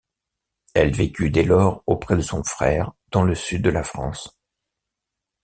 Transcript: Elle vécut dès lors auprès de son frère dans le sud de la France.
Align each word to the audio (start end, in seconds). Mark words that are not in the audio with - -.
Elle 0.73 0.95
vécut 0.95 1.29
dès 1.29 1.43
lors 1.43 1.83
auprès 1.85 2.15
de 2.15 2.21
son 2.23 2.43
frère 2.43 2.91
dans 3.11 3.21
le 3.21 3.35
sud 3.35 3.61
de 3.61 3.69
la 3.69 3.83
France. 3.83 4.35